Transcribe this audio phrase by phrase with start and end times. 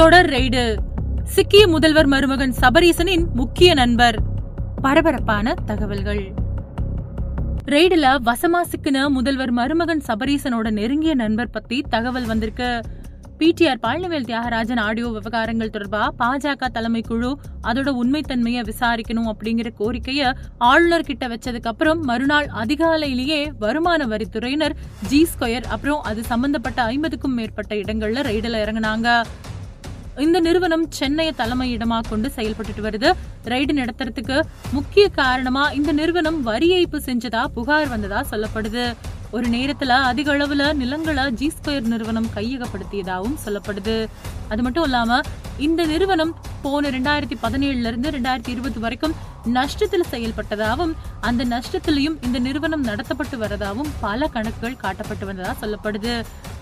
[0.00, 0.62] தொடர் ரெய்டு.
[1.32, 4.16] சிக்கிய முதல்வர் மருமகன் சபரீசனின் முக்கிய நண்பர்.
[4.84, 6.22] பரபரப்பான தகவல்கள்.
[7.72, 12.70] ரெய்டுல வசமா சிக்கின முதல்வர் மருமகன் சபரீசனோட நெருங்கிய நண்பர் பத்தி தகவல் வந்திருக்கு.
[13.40, 17.30] பிடிஆர் பழனிவேல் தியாகராஜன் ஆடியோ விவகாரங்கள் தொடர்பா பாஜக தலைமை குழு
[17.68, 20.32] அதோட உண்மைத்தன்மையை விசாரிக்கணும் அப்படிங்கிற கோரிக்கைய
[20.70, 24.76] ஆளுநர் கிட்ட வச்சதுக்கு அப்புறம் மறுநாள் அதிகாலையிலேயே வருமான வரித்துறையினர்
[25.12, 29.20] ஜி ஸ்கொயர் அப்புறம் அது சம்பந்தப்பட்ட ஐம்பதுக்கும் மேற்பட்ட இடங்கள்ல ரெய்டுல இறங்கினாங்க.
[30.24, 33.10] இந்த நிறுவனம் சென்னையை தலைமையிடமாக கொண்டு செயல்பட்டுட்டு வருது.
[33.52, 34.36] ரைடு நடத்துறதுக்கு
[34.76, 38.84] முக்கிய காரணமா இந்த நிறுவனம் வரி ஏய்ப்பு செஞ்சதா புகார் வந்ததா சொல்லப்படுது.
[39.36, 43.94] ஒரு நேரத்துல அதிக அளவுல நிலங்களை ஜி ஸ்கொயர் நிறுவனம் கையகப்படுத்தியதாகவும் சொல்லப்படுது.
[44.52, 45.20] அது மட்டும் இல்லாம
[45.66, 46.32] இந்த நிறுவனம்
[46.64, 49.14] போன ரெண்டாயிரத்தி பதினேழுல இருந்து ரெண்டாயிரத்தி இருபது வரைக்கும்
[49.56, 50.94] நஷ்டத்துல செயல்பட்டதாகவும்
[51.28, 56.14] அந்த நஷ்டத்திலையும் இந்த நிறுவனம் நடத்தப்பட்டு வரதாகவும் பல கணக்குகள் காட்டப்பட்டு வந்ததா சொல்லப்படுது.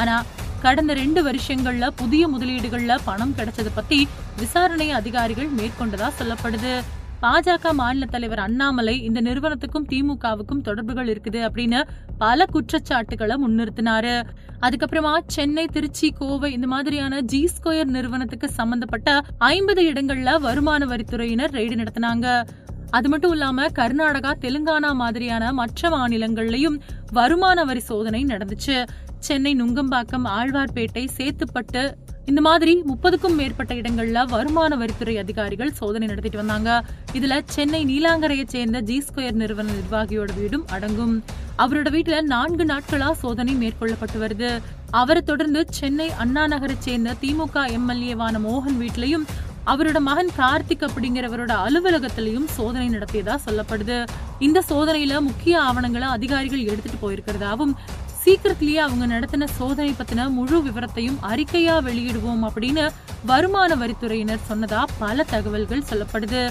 [0.00, 0.16] ஆனா
[0.64, 3.98] கடந்த ரெண்டு வருஷங்கள்ல புதிய முதலீடுகள்ல பணம் கிடைச்சது பத்தி
[4.40, 6.72] விசாரணை அதிகாரிகள் மேற்கொண்டதா சொல்லப்படுது.
[7.24, 11.80] பாஜக மாநில தலைவர் அண்ணாமலை இந்த நிறுவனத்துக்கும் திமுகவுக்கும் தொடர்புகள் இருக்குது அப்படின்னு
[12.18, 14.16] பல குற்றச்சாட்டுகளை முன்னிறுத்தினாரு.
[14.64, 19.20] அதுக்கப்புறமா சென்னை திருச்சி கோவை இந்த மாதிரியான ஜி ஸ்கொயர் நிறுவனத்துக்கு சம்பந்தப்பட்ட
[19.54, 22.26] ஐம்பது இடங்கள்ல வருமான வரித்துறையினர் ரெய்டு நடத்தினாங்க.
[22.90, 26.80] அது மட்டும் இல்லாம கர்நாடகா தெலுங்கானா மாதிரியான மற்ற மாநிலங்கள்லயும்
[27.12, 28.86] வருமான வரி சோதனை நடந்துச்சு.
[29.18, 31.94] சென்னை நுங்கம்பாக்கம் ஆழ்வார்பேட்டை சேத்துப்பட்டு
[32.26, 36.84] இந்த மாதிரி முப்பதுக்கும் மேற்பட்ட இடங்கள்ல வருமான வரித்துறை அதிகாரிகள் சோதனை நடத்திட்டு வந்தாங்க.
[37.12, 41.22] இதுல சென்னை நீலாங்கரையை சேர்ந்த ஜி ஸ்கொயர் நிறுவன நிர்வாகியோட வீடும் அடங்கும்.
[41.58, 44.62] அவரோட வீட்டுல நான்கு நாட்களா சோதனை மேற்கொள்ளப்பட்டு வருது.
[44.90, 49.26] அவரை தொடர்ந்து சென்னை அண்ணா நகரை சேர்ந்த திமுக எம்எல்ஏவான மோகன் வீட்லயும்
[49.66, 53.98] அவரோட மகன் கார்த்திக் அப்படிங்கிறவரோட அலுவலகத்திலையும் சோதனை நடத்தியதா சொல்லப்படுது.
[54.38, 57.74] இந்த சோதனையில முக்கிய ஆவணங்களை அதிகாரிகள் எடுத்துட்டு போயிருக்கிறதாவும்
[58.24, 62.84] சீக்கிரத்திலேயே அவங்க நடத்தின சோதனை பத்தின முழு விவரத்தையும் அறிக்கையா வெளியிடுவோம் அப்படின்னு
[63.30, 66.42] வருமான வரித்துறையினர் சொன்னதா பல தகவல்கள் சொல்லப்படுது.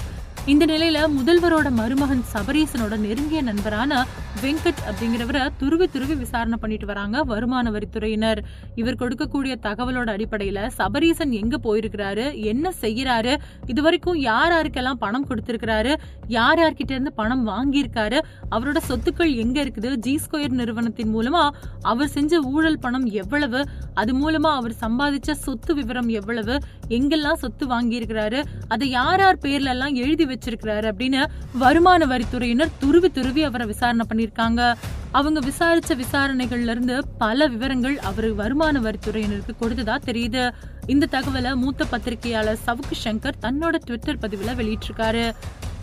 [0.51, 4.05] இந்த நிலையில முதல்வரோட மருமகன் சபரீசனோட நெருங்கிய நண்பரான
[4.41, 8.39] வெங்கட் அப்படிங்கிறவரை துருவி துருவி விசாரணை பண்ணிட்டு வராங்க வருமான வரித்துறையினர்.
[8.75, 12.25] இவர் கொடுக்கக்கூடிய தகவலோட அடிப்படையில சபரீசன் எங்க போயிருக்கிறாரு?
[12.43, 13.37] என்ன செய்யறாரு?
[13.65, 15.93] இது வரைக்கும் யார் யாருக்கெல்லாம் பணம் கொடுத்திருக்கிறாரு?
[16.27, 18.19] யார் யார்கிட்ட இருந்து பணம் வாங்கியிருக்காரு?
[18.51, 19.95] அவரோட சொத்துக்கள் எங்க இருக்குது?
[19.95, 21.49] ஜி ஸ்கொயர் நிறுவனத்தின் மூலமா
[21.81, 23.65] அவர் செஞ்ச ஊழல் பணம் எவ்வளவு?
[23.93, 26.57] அது மூலமா அவர் சம்பாதிச்ச சொத்து விவரம் எவ்வளவு?
[26.89, 28.43] எங்கெல்லாம் சொத்து வாங்கியிருக்கிறாரு?
[28.67, 34.73] அதை யார் யார் பேர்ல எல்லாம் எழுதி வச்சிருக்கிறாரு அப்படின்னு வருமான வரித்துறையினர் துருவி துருவி அவரை விசாரணை பண்ணிருக்காங்க
[35.11, 40.53] அவங்க விசாரிச்ச விசாரணைகள்ல இருந்து பல விவரங்கள் அவர் வருமான வரித்துறையினருக்கு கொடுத்ததா தெரியுது.
[40.85, 45.33] இந்த தகவலை மூத்த பத்திரிகையாளர் சவுக்கு சங்கர் தன்னோட ட்விட்டர் பதிவுல வெளியிட்டிருக்காரு.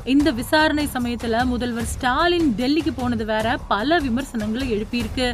[0.04, 5.32] இந்த விசாரணை சமயத்துல முதல்வர் ஸ்டாலின் டெல்லிக்கு போனது வேற பல விமர்சனங்களை எழுப்பியிருக்கு.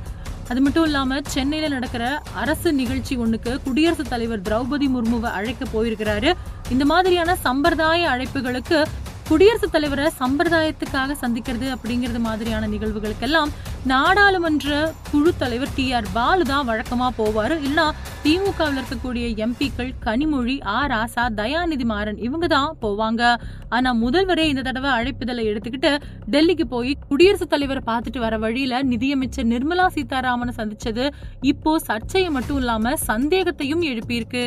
[0.48, 6.32] அது மட்டும் இல்லாம சென்னையில நடக்கிற அரசு நிகழ்ச்சி ஒண்ணுக்கு குடியரசுத் தலைவர் திரௌபதி முர்முவை அழைக்க போயிருக்கிறாரு.
[6.70, 8.84] இந்த மாதிரியான சம்பிரதாய அழைப்புகளுக்கு
[9.28, 13.50] குடியரசுத் தலைவரை சம்பிரதாயத்துக்காக சந்திக்கிறது அப்படிங்கிறது மாதிரியான நிகழ்வுகளுக்கெல்லாம்
[13.92, 14.68] நாடாளுமன்ற
[15.08, 17.54] குழு தலைவர் டி ஆர் பாலு தான் வழக்கமா போவாரு.
[17.66, 17.86] இல்லைன்னா
[18.24, 23.32] திமுகவில் இருக்கக்கூடிய எம்பிக்கள் கனிமொழி ஆர் ஆசா தயாநிதி மாறன் இவங்க தான் போவாங்க.
[23.78, 25.92] ஆனா முதல்வரே இந்த தடவை அழைப்புதலை எடுத்துக்கிட்டு
[26.34, 31.06] டெல்லிக்கு போய் குடியரசுத் தலைவரை பார்த்துட்டு வர வழியில நிதியமைச்சர் நிர்மலா சீதாராமனை சந்திச்சது
[31.52, 34.46] இப்போ சர்ச்சையை மட்டும் இல்லாம சந்தேகத்தையும் எழுப்பியிருக்கு.